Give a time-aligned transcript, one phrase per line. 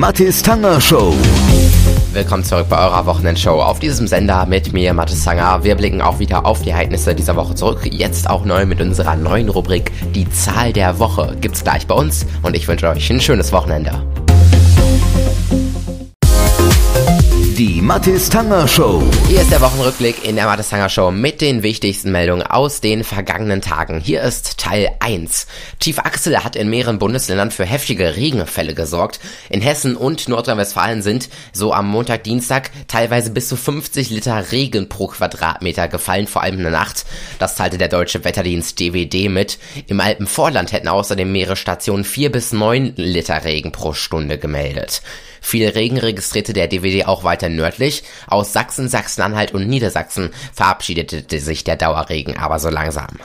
[0.00, 1.14] Mathis Tanger Show.
[2.14, 5.62] Willkommen zurück bei eurer Wochenendshow auf diesem Sender mit mir, Mathis Tanger.
[5.62, 7.80] Wir blicken auch wieder auf die Ereignisse dieser Woche zurück.
[7.84, 11.36] Jetzt auch neu mit unserer neuen Rubrik Die Zahl der Woche.
[11.42, 14.02] Gibt's gleich bei uns und ich wünsche euch ein schönes Wochenende.
[17.90, 19.02] Mathis Tanger Show.
[19.26, 23.02] Hier ist der Wochenrückblick in der Mathis Tanger Show mit den wichtigsten Meldungen aus den
[23.02, 23.98] vergangenen Tagen.
[23.98, 25.48] Hier ist Teil 1.
[25.80, 29.18] Chief Axel hat in mehreren Bundesländern für heftige Regenfälle gesorgt.
[29.48, 34.88] In Hessen und Nordrhein-Westfalen sind so am Montag, Dienstag teilweise bis zu 50 Liter Regen
[34.88, 37.04] pro Quadratmeter gefallen, vor allem in der Nacht.
[37.40, 39.58] Das teilte der deutsche Wetterdienst DWD mit.
[39.88, 45.02] Im Alpenvorland hätten außerdem mehrere Stationen 4 bis 9 Liter Regen pro Stunde gemeldet.
[45.40, 47.79] Viel Regen registrierte der DWD auch weiter nördlich.
[48.26, 53.18] Aus Sachsen, Sachsen-Anhalt und Niedersachsen verabschiedete sich der Dauerregen aber so langsam.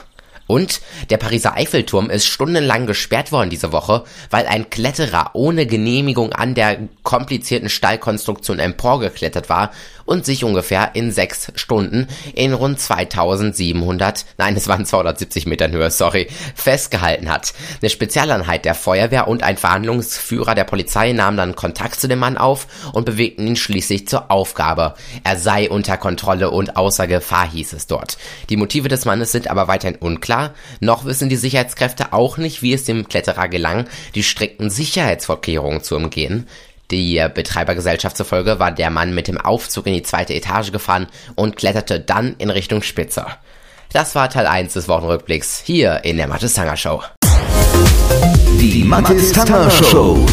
[0.46, 6.32] Und der Pariser Eiffelturm ist stundenlang gesperrt worden diese Woche, weil ein Kletterer ohne Genehmigung
[6.32, 9.72] an der komplizierten Stallkonstruktion emporgeklettert war
[10.04, 15.90] und sich ungefähr in sechs Stunden in rund 2700, nein, es waren 270 Metern Höhe,
[15.90, 17.52] sorry, festgehalten hat.
[17.80, 22.38] Eine Spezialeinheit der Feuerwehr und ein Verhandlungsführer der Polizei nahmen dann Kontakt zu dem Mann
[22.38, 24.94] auf und bewegten ihn schließlich zur Aufgabe.
[25.24, 28.16] Er sei unter Kontrolle und außer Gefahr, hieß es dort.
[28.48, 30.35] Die Motive des Mannes sind aber weiterhin unklar.
[30.80, 35.96] Noch wissen die Sicherheitskräfte auch nicht, wie es dem Kletterer gelang, die strikten Sicherheitsvorkehrungen zu
[35.96, 36.46] umgehen.
[36.90, 41.56] Die Betreibergesellschaft zufolge war der Mann mit dem Aufzug in die zweite Etage gefahren und
[41.56, 43.26] kletterte dann in Richtung Spitze.
[43.92, 47.02] Das war Teil 1 des Wochenrückblicks hier in der Mathis Tanger Show.
[48.60, 50.24] Die Mathis Tanger Show.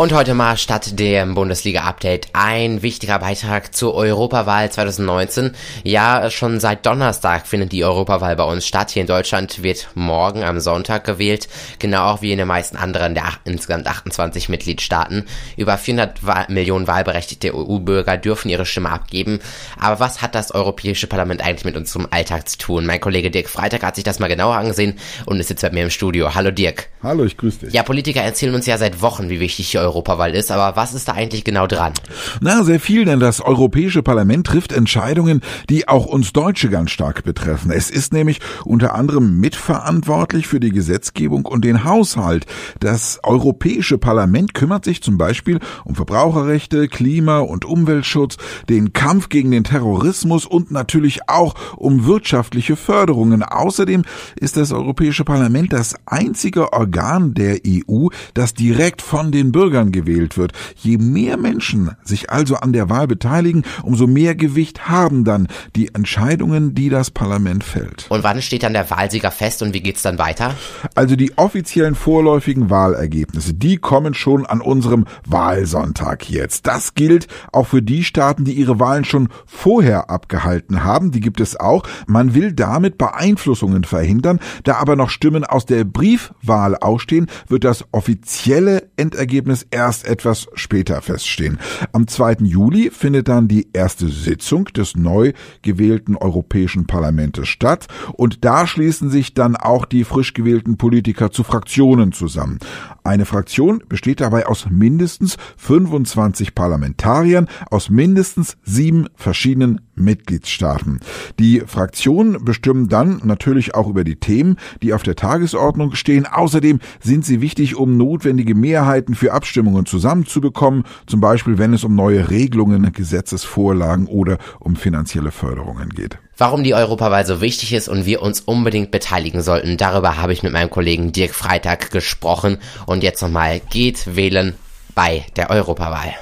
[0.00, 5.50] Und heute mal statt dem Bundesliga-Update ein wichtiger Beitrag zur Europawahl 2019.
[5.84, 8.92] Ja, schon seit Donnerstag findet die Europawahl bei uns statt.
[8.92, 13.14] Hier in Deutschland wird morgen am Sonntag gewählt, genau auch wie in den meisten anderen
[13.14, 15.26] der insgesamt 28 Mitgliedstaaten.
[15.58, 19.40] Über 400 Wahl Millionen wahlberechtigte EU-Bürger dürfen ihre Stimme abgeben.
[19.78, 22.86] Aber was hat das Europäische Parlament eigentlich mit unserem Alltag zu tun?
[22.86, 25.82] Mein Kollege Dirk Freitag hat sich das mal genauer angesehen und ist jetzt bei mir
[25.82, 26.34] im Studio.
[26.34, 26.88] Hallo Dirk.
[27.02, 27.74] Hallo, ich grüße dich.
[27.74, 29.89] Ja, Politiker erzählen uns ja seit Wochen, wie wichtig die Europawahl
[30.34, 31.92] ist, aber was ist da eigentlich genau dran?
[32.40, 37.24] Na, sehr viel, denn das Europäische Parlament trifft Entscheidungen, die auch uns Deutsche ganz stark
[37.24, 37.70] betreffen.
[37.70, 42.46] Es ist nämlich unter anderem mitverantwortlich für die Gesetzgebung und den Haushalt.
[42.78, 48.36] Das Europäische Parlament kümmert sich zum Beispiel um Verbraucherrechte, Klima- und Umweltschutz,
[48.68, 53.42] den Kampf gegen den Terrorismus und natürlich auch um wirtschaftliche Förderungen.
[53.42, 54.02] Außerdem
[54.36, 60.36] ist das Europäische Parlament das einzige Organ der EU, das direkt von den Bürgern gewählt
[60.36, 60.52] wird.
[60.76, 65.94] Je mehr Menschen sich also an der Wahl beteiligen, umso mehr Gewicht haben dann die
[65.94, 68.06] Entscheidungen, die das Parlament fällt.
[68.08, 70.54] Und wann steht dann der Wahlsieger fest und wie geht's dann weiter?
[70.94, 76.66] Also die offiziellen vorläufigen Wahlergebnisse, die kommen schon an unserem Wahlsonntag jetzt.
[76.66, 81.10] Das gilt auch für die Staaten, die ihre Wahlen schon vorher abgehalten haben.
[81.10, 81.84] Die gibt es auch.
[82.06, 84.40] Man will damit Beeinflussungen verhindern.
[84.64, 91.00] Da aber noch Stimmen aus der Briefwahl ausstehen, wird das offizielle Endergebnis erst etwas später
[91.02, 91.58] feststehen.
[91.92, 92.38] Am 2.
[92.40, 95.32] Juli findet dann die erste Sitzung des neu
[95.62, 101.42] gewählten Europäischen Parlaments statt und da schließen sich dann auch die frisch gewählten Politiker zu
[101.44, 102.58] Fraktionen zusammen.
[103.04, 111.00] Eine Fraktion besteht dabei aus mindestens 25 Parlamentariern aus mindestens sieben verschiedenen Mitgliedstaaten.
[111.38, 116.26] Die Fraktionen bestimmen dann natürlich auch über die Themen, die auf der Tagesordnung stehen.
[116.26, 121.94] Außerdem sind sie wichtig, um notwendige Mehrheiten für Abstimmungen zusammenzubekommen, zum Beispiel wenn es um
[121.94, 126.18] neue Regelungen, Gesetzesvorlagen oder um finanzielle Förderungen geht.
[126.36, 130.42] Warum die Europawahl so wichtig ist und wir uns unbedingt beteiligen sollten, darüber habe ich
[130.42, 132.56] mit meinem Kollegen Dirk Freitag gesprochen.
[132.86, 134.54] Und jetzt nochmal, geht wählen
[134.94, 136.14] bei der Europawahl.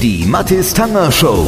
[0.00, 1.46] Die Mathis Tanger Show.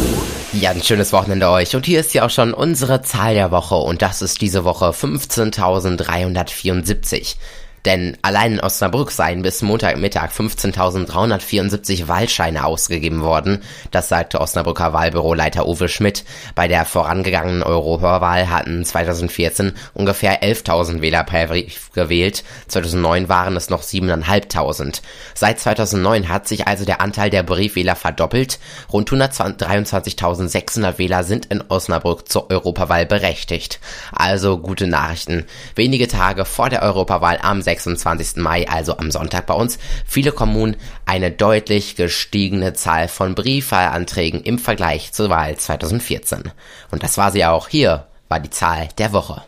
[0.53, 1.77] Ja, ein schönes Wochenende euch.
[1.77, 3.77] Und hier ist ja auch schon unsere Zahl der Woche.
[3.77, 7.37] Und das ist diese Woche 15.374.
[7.85, 13.63] Denn allein in Osnabrück seien bis Montagmittag 15.374 Wahlscheine ausgegeben worden.
[13.91, 16.25] Das sagte Osnabrücker Wahlbüroleiter Uwe Schmidt.
[16.55, 22.45] Bei der vorangegangenen Europawahl hatten 2014 ungefähr 11.000 Wähler per Brief gewählt.
[22.69, 25.01] 2009 waren es noch 7.500.
[25.35, 28.59] Seit 2009 hat sich also der Anteil der Briefwähler verdoppelt.
[28.93, 33.81] Rund 123.600 Wähler sind in Osnabrück zur Europawahl berechtigt.
[34.13, 35.47] Also gute Nachrichten.
[35.75, 38.37] Wenige Tage vor der Europawahl am 26.
[38.37, 40.77] Mai, also am Sonntag bei uns, viele Kommunen
[41.07, 46.51] eine deutlich gestiegene Zahl von Briefwahlanträgen im Vergleich zur Wahl 2014.
[46.91, 47.69] Und das war sie auch.
[47.69, 49.43] Hier war die Zahl der Woche.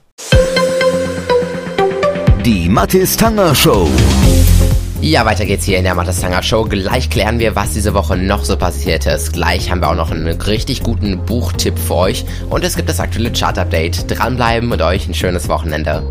[2.44, 3.88] Die Mathis Tanger Show.
[5.02, 6.62] Ja, weiter geht's hier in der Mattestanger Show.
[6.62, 9.32] Gleich klären wir, was diese Woche noch so passiert ist.
[9.32, 12.24] Gleich haben wir auch noch einen richtig guten Buchtipp für euch.
[12.50, 14.08] Und es gibt das aktuelle Chart-Update.
[14.08, 16.04] Dranbleiben und euch ein schönes Wochenende.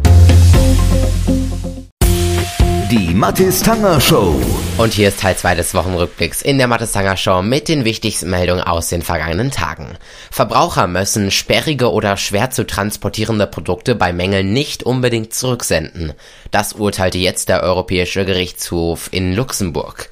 [2.91, 4.35] Die Mathis Tanger Show.
[4.77, 8.29] Und hier ist Teil 2 des Wochenrückblicks in der Mathis Tanger Show mit den wichtigsten
[8.29, 9.97] Meldungen aus den vergangenen Tagen.
[10.29, 16.11] Verbraucher müssen sperrige oder schwer zu transportierende Produkte bei Mängeln nicht unbedingt zurücksenden.
[16.51, 20.09] Das urteilte jetzt der Europäische Gerichtshof in Luxemburg.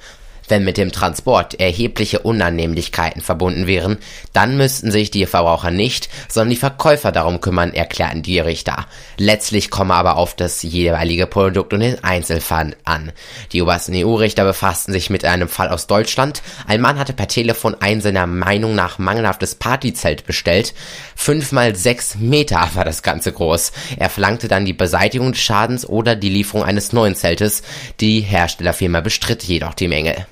[0.50, 3.98] Wenn mit dem Transport erhebliche Unannehmlichkeiten verbunden wären,
[4.32, 8.86] dann müssten sich die Verbraucher nicht, sondern die Verkäufer darum kümmern, erklärten die Richter.
[9.16, 13.12] Letztlich komme aber auf das jeweilige Produkt und den Einzelfall an.
[13.52, 16.42] Die obersten EU-Richter befassten sich mit einem Fall aus Deutschland.
[16.66, 20.74] Ein Mann hatte per Telefon ein seiner Meinung nach mangelhaftes Partyzelt bestellt.
[21.14, 23.70] Fünf mal sechs Meter war das Ganze groß.
[23.98, 27.62] Er verlangte dann die Beseitigung des Schadens oder die Lieferung eines neuen Zeltes.
[28.00, 30.26] Die Herstellerfirma bestritt jedoch die Mängel.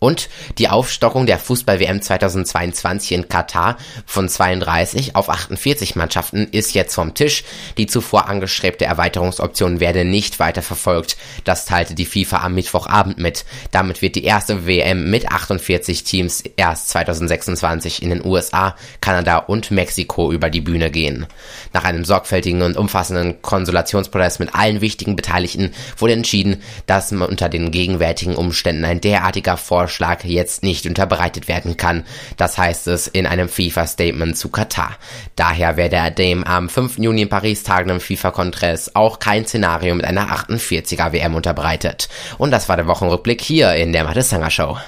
[0.00, 3.76] Und die Aufstockung der Fußball-WM 2022 in Katar
[4.06, 7.44] von 32 auf 48 Mannschaften ist jetzt vom Tisch.
[7.76, 11.18] Die zuvor angestrebte Erweiterungsoption werde nicht weiter verfolgt.
[11.44, 13.44] Das teilte die FIFA am Mittwochabend mit.
[13.72, 19.70] Damit wird die erste WM mit 48 Teams erst 2026 in den USA, Kanada und
[19.70, 21.26] Mexiko über die Bühne gehen.
[21.74, 27.70] Nach einem sorgfältigen und umfassenden Konsulationsprozess mit allen wichtigen Beteiligten wurde entschieden, dass unter den
[27.70, 32.04] gegenwärtigen Umständen ein derartiger Vorschlag Vorschlag jetzt nicht unterbreitet werden kann.
[32.36, 34.96] Das heißt es in einem FIFA-Statement zu Katar.
[35.34, 36.98] Daher werde dem am 5.
[36.98, 42.08] Juni in Paris tagenden FIFA-Kongress auch kein Szenario mit einer 48er WM unterbreitet.
[42.38, 44.78] Und das war der Wochenrückblick hier in der Tanger Show.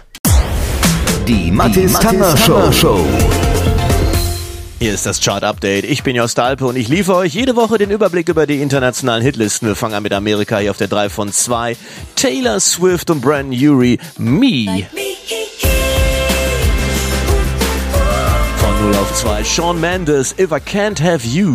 [1.26, 3.04] Die Mathis Tanger Show.
[4.82, 5.84] Hier ist das Chart Update.
[5.84, 9.22] Ich bin Jost Alpe und ich liefere euch jede Woche den Überblick über die internationalen
[9.22, 9.68] Hitlisten.
[9.68, 11.76] Wir fangen an mit Amerika hier auf der 3 von 2.
[12.16, 14.88] Taylor Swift und Brandon Urie, Me.
[18.56, 19.44] Von 0 auf 2.
[19.44, 21.54] Sean Mendes, If I Can't Have You.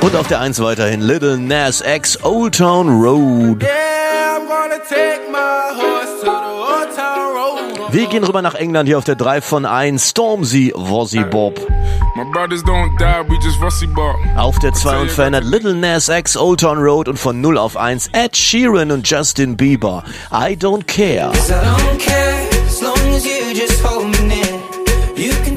[0.00, 3.64] Und auf der 1 weiterhin Little Nas X, Old Town Road.
[7.96, 10.10] Wir gehen rüber nach England hier auf der 3 von 1.
[10.10, 11.58] Stormzy, Wozzy Bob.
[14.36, 18.10] Auf der 2 unverändert Little Nas X, Old Town Road und von 0 auf 1
[18.12, 20.04] Ed Sheeran und Justin Bieber.
[20.30, 21.32] I don't care.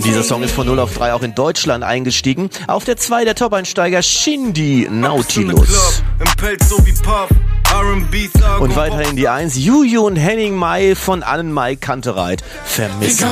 [0.06, 2.50] Dieser Song ist von 0 auf 3 auch in Deutschland eingestiegen.
[2.68, 6.02] Auf der 2 der Top-Einsteiger Shindy Nautilus.
[8.60, 13.28] Und weiterhin die 1 Juju und Henning Mai von Annen Mai Kantereit vermissen.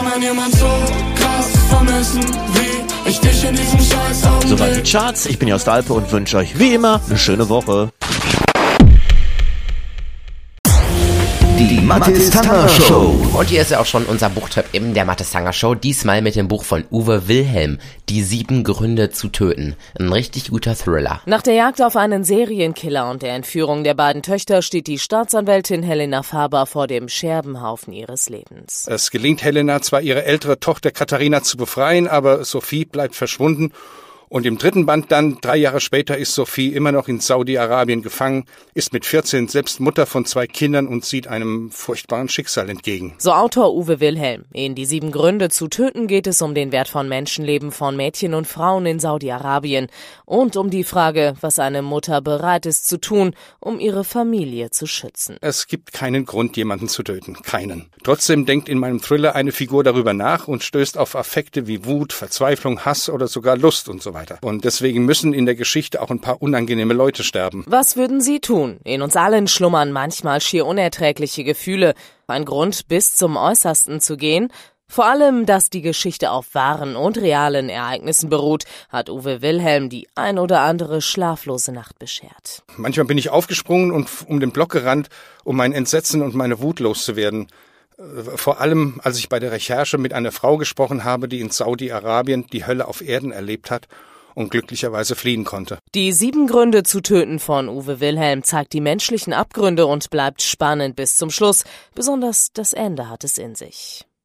[4.45, 5.25] Soweit die Charts.
[5.25, 7.91] Ich bin Jost Alpe und wünsche euch wie immer eine schöne Woche.
[11.57, 13.15] Die Mathis Tanger Show.
[13.33, 15.73] Und hier ist ja auch schon unser Buchtipp in der Mathis Tanger Show.
[15.73, 17.79] Diesmal mit dem Buch von Uwe Wilhelm.
[18.09, 19.75] Die sieben Gründe zu töten.
[19.99, 21.19] Ein richtig guter Thriller.
[21.25, 25.81] Nach der Jagd auf einen Serienkiller und der Entführung der beiden Töchter steht die Staatsanwältin
[25.81, 28.85] Helena Faber vor dem Scherbenhaufen ihres Lebens.
[28.87, 33.71] Es gelingt Helena zwar ihre ältere Tochter Katharina zu befreien, aber Sophie bleibt verschwunden
[34.29, 38.43] und im dritten Band dann, drei Jahre später, ist Sophie immer noch in Saudi-Arabien gefangen,
[38.73, 43.15] ist mit 14 selbst Mutter von zwei Kindern und sieht einem furchtbaren Schicksal entgegen.
[43.19, 44.43] So Autor Uwe Wilhelm.
[44.51, 48.33] In die sieben Gründe zu töten geht es um den Wert von Menschenleben von Mädchen
[48.33, 49.87] und Frauen in Saudi-Arabien
[50.25, 54.87] und um die Frage, was eine Mutter bereit ist zu tun, um ihre Familie zu
[54.87, 55.37] schützen.
[55.39, 57.41] Es gibt keinen Grund, jemanden zu töten.
[57.43, 57.89] Keinen.
[58.03, 62.11] Trotzdem denkt in meinem Thriller eine Figur darüber nach und stößt auf Affekte wie Wut,
[62.11, 64.39] Verzweiflung, Hass oder sogar Lust und so weiter weiter.
[64.41, 67.63] Und deswegen müssen in der Geschichte auch ein paar unangenehme Leute sterben.
[67.67, 68.79] Was würden Sie tun?
[68.83, 71.93] In uns allen schlummern manchmal schier unerträgliche Gefühle.
[72.27, 74.51] Ein Grund, bis zum Äußersten zu gehen?
[74.89, 80.07] Vor allem, dass die Geschichte auf wahren und realen Ereignissen beruht, hat Uwe Wilhelm die
[80.15, 82.63] ein oder andere schlaflose Nacht beschert.
[82.77, 85.09] Manchmal bin ich aufgesprungen und um den Block gerannt,
[85.43, 87.47] um mein Entsetzen und meine Wut loszuwerden.
[88.35, 92.45] Vor allem, als ich bei der Recherche mit einer Frau gesprochen habe, die in Saudi-Arabien
[92.47, 93.87] die Hölle auf Erden erlebt hat
[94.35, 95.79] und glücklicherweise fliehen konnte.
[95.95, 100.95] Die sieben Gründe zu töten von Uwe Wilhelm zeigt die menschlichen Abgründe und bleibt spannend
[100.95, 101.63] bis zum Schluss.
[101.95, 104.07] Besonders das Ende hat es in sich.